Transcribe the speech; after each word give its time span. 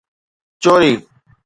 چوري 0.63 0.91